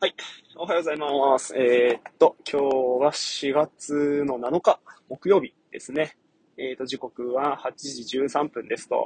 [0.00, 0.14] はい。
[0.54, 1.56] おはようございます。
[1.56, 2.66] えーっと、今日
[3.04, 4.78] は4月の7日、
[5.08, 6.16] 木曜日ですね。
[6.56, 8.96] えーっと、時刻は8時13分ですと。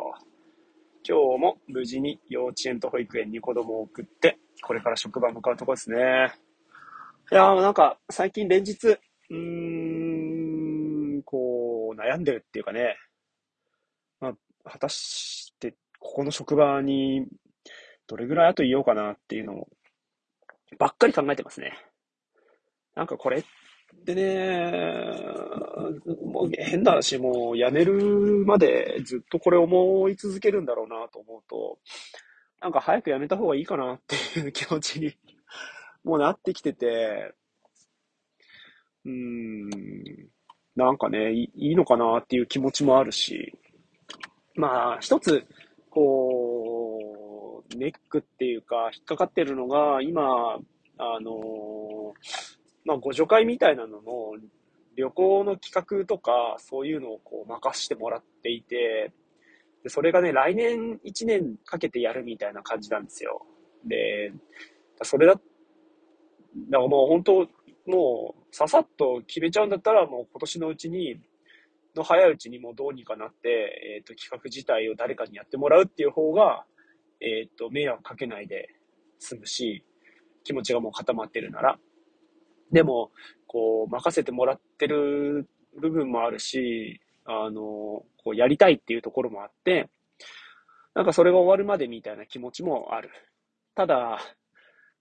[1.08, 5.96] 今日も無事に幼稚園と保育園に子供を送って、これから職場向かうとこですね。
[7.30, 12.98] いやー、なんか、最近連日、うーん、こう、悩んでるっていうかね、
[14.20, 17.26] まあ、果たして、ここの職場に、
[18.06, 19.68] どれぐらい後いようかなっていうのを、
[20.78, 21.72] ばっかり考えてますね。
[22.94, 23.44] なんかこれっ
[24.04, 25.12] てね、
[26.24, 31.78] もう変な話、もう辞めるまでずっとこれ思い続けるんだろうなと思うと、
[32.60, 35.14] なんか早く辞めた方がいいかなっていう気持ちに
[36.04, 37.32] もうなってきてて、
[39.04, 39.70] うーん、
[40.76, 43.58] なんかね、いいいのかなっていう気持ちもあるし、
[44.54, 45.46] まあ、一つ、
[45.90, 46.71] こう、
[47.76, 50.58] ネックっていうか、引っかかってるのが、今、
[50.98, 52.14] あの、
[52.84, 54.32] まあ、ご助会みたいなのの
[54.96, 59.12] 旅行の企画とか、そういうのをこう任してもらっていて、
[59.82, 63.46] で、それがね、来年1年かけてやるみたいな感じなんですよ。
[63.84, 64.32] で、
[65.02, 65.42] それだ、だか
[66.70, 67.48] らもう本当、
[67.86, 71.20] もう、ささっと決めちゃうんだったら、もう今年のうちに、
[71.94, 76.64] の早いうちにもうどうにかなって、えっ、と、企画自体を誰かにやってもらうっていう方が、
[77.22, 78.68] えっ、と、迷惑かけないで
[79.18, 79.84] 済むし、
[80.44, 81.78] 気持ちがもう固まってるなら。
[82.72, 83.10] でも、
[83.46, 85.48] こう、任せてもらってる
[85.80, 89.88] 部分もあるし、あの、こう、やりたいっていうところもあって、
[90.94, 93.10] なんかそれが終わるまでみたいな気持ちもある。
[93.74, 94.18] ただ、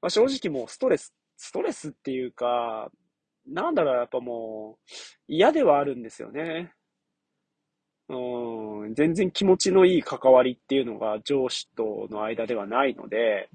[0.01, 2.89] まあ、正直もうストレス、ストレスっていうか、
[3.47, 4.91] なんだろう、やっぱもう、
[5.27, 6.73] 嫌ではあるんですよね。
[8.13, 13.49] うん、全然気持ちのいい関わりっていうのが上司との間ではないので、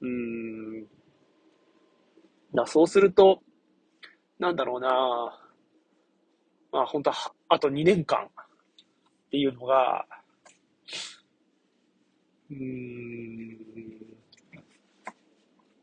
[0.00, 0.84] うん、
[2.54, 3.40] だそうすると、
[4.38, 4.88] なんだろうな、
[6.70, 8.28] まあ本当は、あと2年間っ
[9.30, 10.06] ていうのが、
[12.48, 13.56] うん、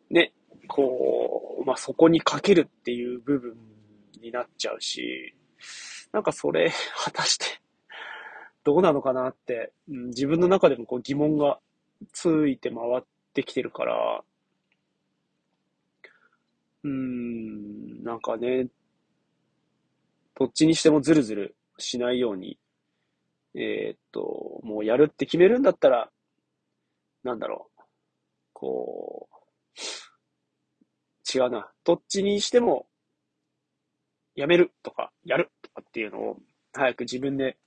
[0.09, 0.31] ね、
[0.67, 3.57] こう、まあそこにかけるっていう部分
[4.21, 5.33] になっちゃうし、
[6.13, 6.71] なんかそれ、
[7.03, 7.62] 果たして、
[8.63, 11.59] どうなのかなって、うん、自分の中でもこう疑問が
[12.12, 13.03] ついて回っ
[13.34, 14.24] てきてるから、
[16.84, 18.68] うん、なんかね、
[20.35, 22.57] どっちにしてもズルズルしないように、
[23.56, 26.09] えーっと、もうやるって決めるんだったら、
[27.24, 27.81] なんだろう、
[28.53, 31.72] こう、違うな。
[31.84, 32.88] どっちにしても、
[34.35, 36.38] やめるとか、やるとかっていうのを、
[36.74, 37.57] 早く自分で、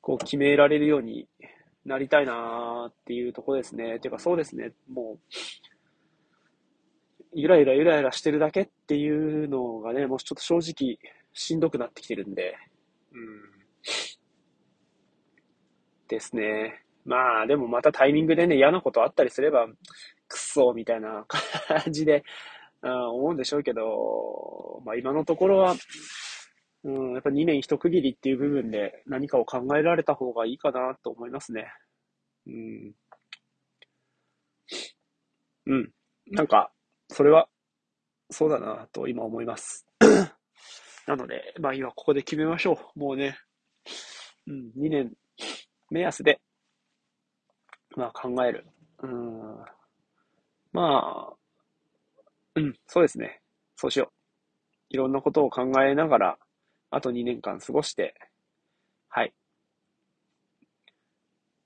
[0.00, 1.28] こう決められるように
[1.84, 3.98] なりたいなーっていうとこですね。
[4.00, 4.72] ていうかそうですね。
[4.88, 5.18] もう、
[7.34, 10.98] ゆらゆらゆらゆらしてるだけっていうのがね、もうちょっと正直
[11.32, 12.56] しんどくなってきてるんで、
[13.12, 13.58] うん。
[16.08, 16.84] ですね。
[17.04, 19.74] まあ、でもまたタイミングでね、嫌なことあったりすれば、くっ
[20.38, 25.74] そーみたいな感じで、うん思うんでしょうけど、まあ今のところは、
[26.88, 31.70] うん、やっぱ2年一区切りっていう部分で何かを考えられた方がいいかなと思いますね。
[32.46, 32.94] うん。
[35.66, 35.90] うん。
[36.30, 36.72] なんか、
[37.08, 37.48] それは、
[38.30, 39.86] そうだなと今思います。
[41.06, 42.98] なので、まあ今ここで決めましょう。
[42.98, 43.38] もうね、
[44.46, 45.12] うん、2年
[45.90, 46.40] 目安で、
[47.96, 48.66] まあ考える。
[49.02, 49.64] うん。
[50.72, 51.36] まあ、
[52.54, 53.40] うん、そうですね。
[53.76, 54.14] そうしよう。
[54.90, 56.38] いろんなことを考えながら、
[56.90, 58.14] あと2年間過ごして、
[59.08, 59.32] はい。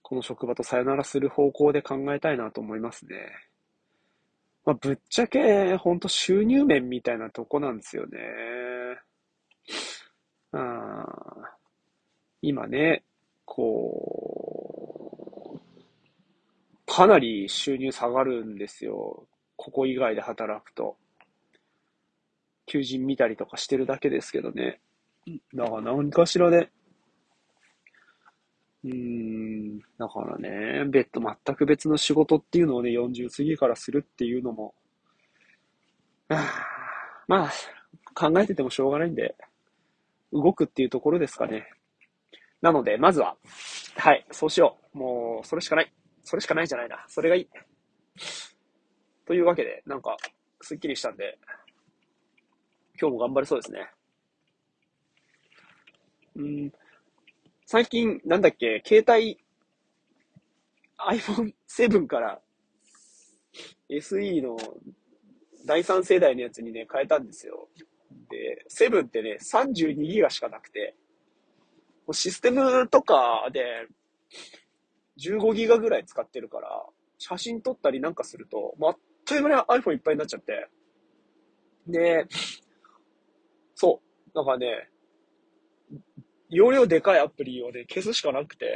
[0.03, 3.17] この職場とさよならする方向で考えたいなと思いますね。
[4.65, 8.19] まあ、ぶっちゃけ、ほんと収入面みたいなとこなんですよね。
[10.53, 11.05] あ
[12.43, 13.05] 今ね、
[13.45, 14.01] こ
[15.55, 15.59] う、
[16.87, 19.27] かなり収入下がるんですよ。
[19.57, 20.97] ここ以外で働くと。
[22.67, 24.81] 求人見たりとかしてるだけですけどね。
[25.55, 26.71] だから何かしらで、
[28.85, 34.75] うーん、だからね、別途全く別の仕事っていうのをね、40過ぎからするっていうのも、
[36.29, 36.67] あ
[37.29, 37.53] まあ、
[38.15, 39.37] 考えててもしょうがないんで、
[40.33, 41.69] 動くっていうところですかね。
[42.61, 43.37] なので、まずは、
[43.97, 44.99] はい、そうしよう。
[44.99, 45.93] もう、それしかない。
[46.25, 47.05] それしかないじゃないな。
[47.09, 47.49] それがいい。
[49.27, 50.17] というわけで、なんか、
[50.61, 51.39] すっきりしたんで、
[53.01, 53.91] 今日も頑張れそうですね。
[56.37, 56.73] うん、
[57.67, 59.39] 最近、なんだっけ、携帯、
[60.99, 62.41] iPhone7 から
[63.89, 64.57] SE の
[65.67, 67.69] 第3世代のやつにね、変えたんですよ。
[68.31, 70.95] で、セブンってね、32ギガしかなくて、
[72.07, 73.87] もうシステムとかで、
[75.19, 76.85] 15ギガぐらい使ってるから、
[77.19, 80.69] 写真撮ったりなんかすると、まあっという間に iPhone いっぱいになっちゃって。
[81.87, 82.27] で、
[83.75, 84.01] そ
[84.35, 84.39] う。
[84.39, 84.89] なんかね、
[86.53, 88.67] 容量でかいアプリをね、消すしかなくて、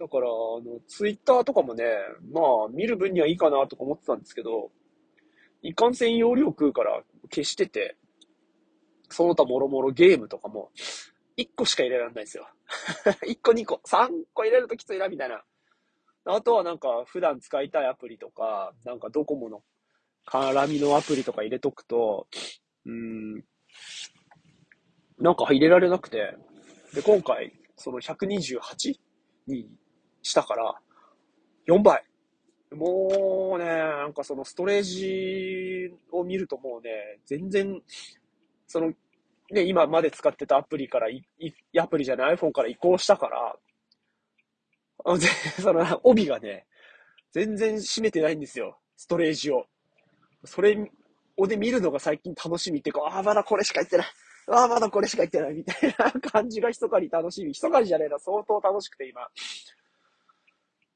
[0.00, 0.30] だから、あ
[0.64, 1.84] の、ツイッターとかもね、
[2.32, 4.70] まあ、見る分にはいいかなとか思ってたんですけど、
[5.62, 7.96] いかんせん容量食うから消してて、
[9.10, 10.70] その他もろもろゲームとかも、
[11.36, 12.48] 1個しか入れられないんですよ。
[13.28, 15.44] 1個2個、3個入れるときついな、みたいな。
[16.24, 19.62] あとはなんか、普段使いたいアプリとか、なんかドコモの
[20.26, 22.26] 絡みのアプリとか入れとくと、
[22.86, 23.44] うん、
[25.18, 26.36] なんか入れられなくて、
[26.94, 28.94] で、今回、その128
[29.46, 29.68] に
[30.22, 30.74] したから、
[31.66, 32.04] 4倍。
[32.74, 37.80] もうね、なんかそのストレージを見るともうね、全然、
[38.66, 38.92] その、
[39.50, 43.56] ね、今まで使ってたアプリからい、いアプリじゃない iPhone から移行したから、
[45.04, 45.26] あで、
[45.62, 46.66] その、帯がね、
[47.32, 48.78] 全然閉めてないんですよ。
[48.96, 49.66] ストレージを。
[50.44, 50.90] それ
[51.36, 54.06] をで見るのが最近楽しみっていうか、ああ、まだこれしか言ってない。
[54.48, 57.48] ああ、まだこれしか言ってないみたいな感じが密かに楽しみ。
[57.48, 59.22] 密かにじゃねえな、相当楽しくて今。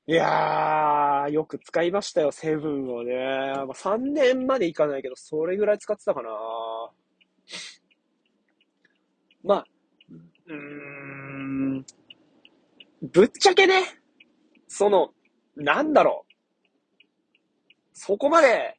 [0.07, 3.15] いやー、よく使いましたよ、セブンをね。
[3.55, 6.31] まあ、3年までいかないけど、それぐらい使ってたかな。
[9.43, 9.67] まあ、
[10.47, 11.87] うーん、
[13.03, 13.83] ぶっちゃけね、
[14.69, 15.11] その、
[15.57, 16.33] なんだろう。
[17.93, 18.79] そこまで、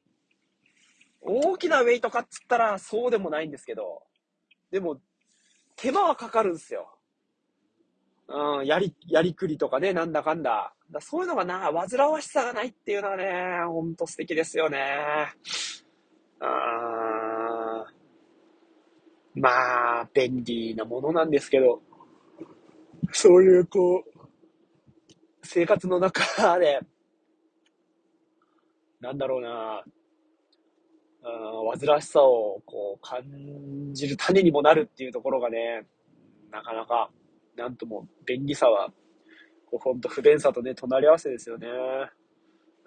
[1.22, 4.04] 大きなウェイトかっつったらそうでもないんですけど、
[4.72, 5.02] でも、
[5.76, 6.98] 手間はかかるんですよ。
[8.28, 10.74] うん、やり、やりくりとかね、なんだかんだ。
[10.90, 13.26] だそういうのがな、煩わしさがないっていうのはね、
[13.68, 15.34] ほんと素敵ですよね。
[16.40, 17.86] あ
[19.36, 21.82] まあ、便利なものなんですけど、
[23.12, 24.20] そういうこう、
[25.44, 26.80] 生活の中で、
[29.00, 29.84] なんだろうな、
[31.24, 33.24] 煩わしさをこう感
[33.94, 35.86] じる種にもなるっていうところがね、
[36.52, 37.10] なかなか、
[37.56, 38.90] なんとも便利さは、
[39.70, 41.68] こうほんと不便さとね、隣り合わせですよね。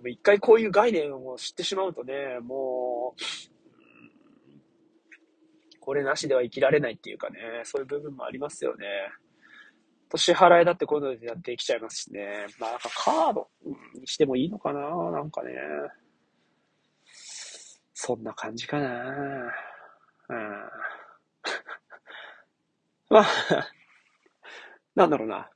[0.06, 3.20] 一回こういう概念を知ってしまうとね、もう、
[5.80, 8.86] これなしでは生きられないっていうかね、そういう部分もありますよね。
[10.08, 12.46] と支払いだってこういうのでやってきちゃいますしね。
[12.58, 13.48] まあなんかカード
[14.00, 15.52] にしてもいいのかななんかね。
[18.06, 18.86] そんな感じかな。
[20.28, 20.70] うん。
[23.08, 23.26] まあ、
[24.94, 25.48] なんだろうな。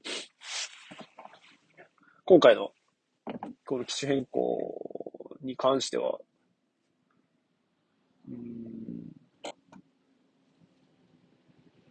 [2.24, 2.72] 今回の、
[3.66, 6.18] この機種変更に関しては、
[8.26, 9.12] うん、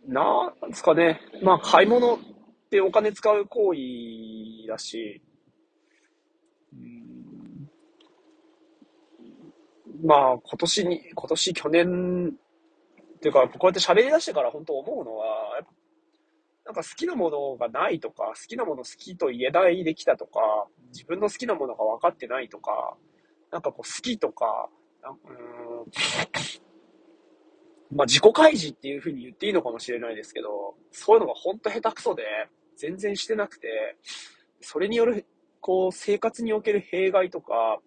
[0.08, 1.22] なんですかね。
[1.44, 2.20] まあ、買い物っ
[2.72, 5.22] てお金使う行為だし、
[6.74, 7.17] うん
[10.04, 12.34] まあ、今年に、今年、去年、
[13.18, 15.62] っていうか、こうやって喋り出してから本当思うのは、
[16.66, 22.96] なんか好きなものがないとか、好きなもの好きと言えないできたとか、自分の好きなものが分かってないとか、
[23.52, 24.70] なんかこう好きとか、
[25.04, 25.14] うん、
[27.96, 32.24] まあ自己開示っていうふうに言っていいのかもしれないですけど、そういうのが本当下手くそで、
[32.76, 33.98] 全然してなくて、
[34.62, 35.26] それによる、
[35.62, 37.80] こう、生活における弊害とか、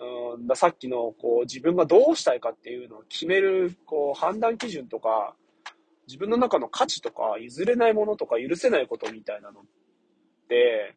[0.00, 5.34] うんださっきのこう自分がどうしたいかっていうのを決めるこう判断基準とか
[6.06, 9.64] 自分の中の価値とか譲れないものとか許せないことみたいなのっ
[10.48, 10.96] て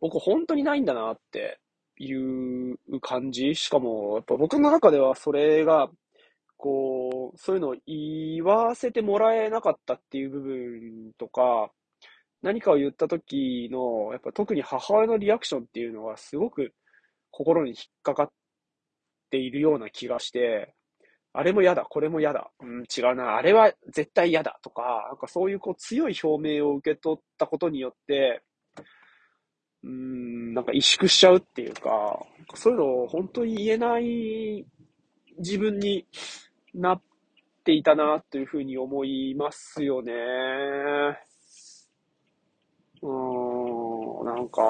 [0.00, 1.58] 僕本当にないんだなって
[1.98, 3.54] いう感じ。
[3.54, 5.88] しかもやっぱ僕の中ではそれが
[6.58, 11.70] こうそういうのを言わせてもらえなかったっていう部分とか
[12.42, 16.74] 何かを言った時のやっぱ特に母親のリアクションっていうのはすごく
[17.36, 18.30] 心に引っかかっ
[19.30, 20.72] ているような気がして、
[21.32, 28.42] あれも嫌だ、これも嫌だ、うん、違うな、あれは絶対嫌だとか、なんかそういうこう強い表明を受け取ったことによって、
[29.82, 32.24] うん、なんか萎縮しちゃうっていうか、
[32.54, 34.64] そういうのを本当に言えない
[35.38, 36.06] 自分に
[36.72, 37.02] なっ
[37.64, 40.12] ていたなというふうに思いますよね。
[43.02, 44.62] うん、なんか、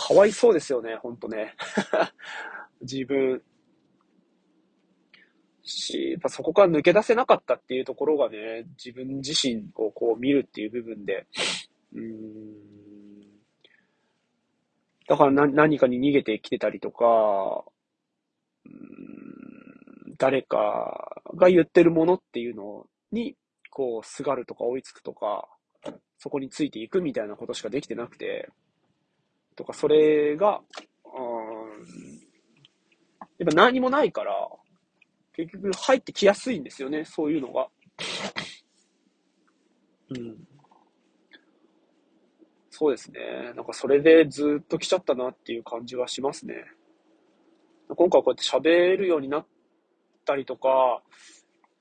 [0.00, 1.54] かわいそうですよね、ほんとね。
[2.80, 3.42] 自分。
[5.62, 11.26] し、やっぱそこから抜け出せなかったっていうところがね、自分自身をこう見るっていう部分で、
[11.92, 12.54] うん、
[15.06, 17.64] だから何何かに逃げてきてたりとか、
[18.64, 23.36] うん誰かが言ってるものっていうのに、
[23.70, 25.48] こう、すがるとか追いつくとか、
[26.18, 28.50] そこについていくみたいなことしかできてなくて、
[29.60, 30.62] とか、それが、
[31.04, 32.20] うん
[33.38, 34.48] やっぱ何もないから、
[35.34, 37.68] 結局入ってきやすいんですよね、そういうのが。
[40.10, 40.48] うん。
[42.70, 43.20] そうですね。
[43.54, 46.54] なんかそれでずっと来ちゃったなっていう感じはしますね。
[47.88, 49.46] 今回こうやって喋るようになっ
[50.24, 51.02] たりとか、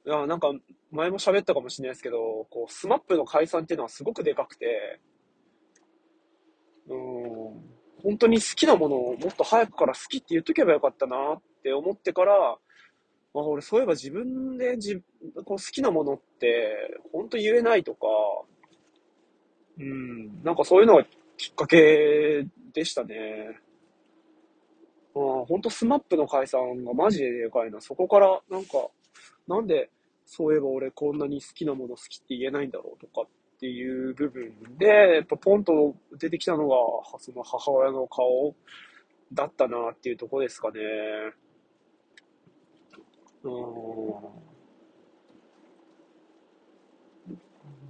[0.06, 0.52] いや、なんか
[0.92, 5.00] 前も喋ったかもしれないですけど、こう、スマップの解散っていうのはすごくでかくて、
[6.90, 7.19] うん、
[8.04, 12.58] 本当に好きなものをもっと早くから好きって言っとけばよかったなって思ってから、あ、
[13.34, 15.02] 俺そういえば自分でじ
[15.36, 18.08] こう好きなものって本当言えないとか、
[19.80, 21.04] うん、なんかそういうのが
[21.38, 23.60] きっかけでしたね。
[25.16, 27.82] あ本当スマップの解散がマジででかいな。
[27.82, 28.88] そこからなんか、
[29.48, 29.90] なんで
[30.26, 33.28] そういえば俺こんなに好きなもの好きって言えないんだろうとか
[33.60, 36.78] っていう部分で、やっぱポンと出てきたのが、
[37.20, 38.56] その母親の顔
[39.34, 40.80] だったなっていうとこですかね。
[43.44, 43.54] うん。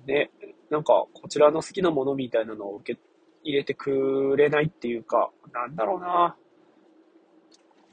[0.07, 0.31] ね、
[0.71, 2.99] なんか、こちらの好きなものみたいなのを受け
[3.43, 6.35] 入れてくれないっていうか、なんだろうな。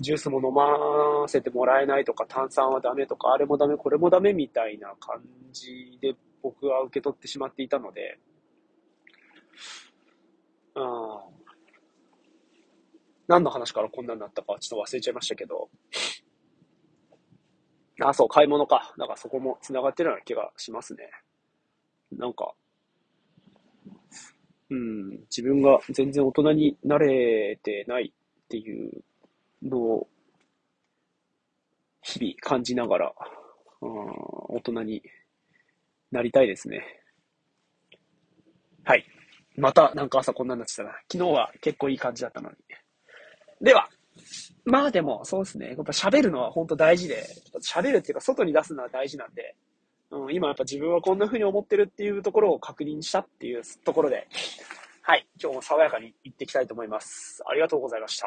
[0.01, 5.21] ジュースも飲ませてもらえないとか、炭酸はダメとか、あれもダメ、これもダメみたいな感
[5.53, 8.19] じで僕は受け取ってしまっていたので、
[10.75, 10.85] うん。
[13.29, 15.69] 何の話からこんなになったかちょっと忘れちゃいましたけど、
[18.01, 18.95] あ、そう、買い物か。
[18.99, 21.11] だかそこも繋がってるような気がしますね。
[22.13, 22.53] なんか、
[24.69, 29.03] うん、自分が全然大人になれてないっていう
[29.63, 30.09] のを、
[32.03, 33.15] 日々感じながら、
[33.81, 33.91] うん、
[34.49, 35.03] 大人に
[36.11, 36.85] なりたいですね。
[38.85, 39.05] はい。
[39.57, 40.91] またなんか朝こんなになってたな。
[41.11, 42.57] 昨日は結構いい感じだったのに。
[43.61, 43.89] では、
[44.65, 45.69] まあでも、そうですね。
[45.69, 47.25] やっぱ喋るのは本当大事で、
[47.63, 49.55] 喋るっていうか外に出すのは大事なんで、
[50.11, 54.29] うん、今やっぱ自分はこんな風に思ってるっていうところを確認したっていうところで、
[55.03, 57.43] はい、今日も爽やかに行っていきたいと思います。
[57.47, 58.27] ありがとうございました。